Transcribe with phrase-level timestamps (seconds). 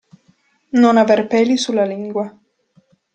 [0.81, 2.25] Non aver peli sulla lingua.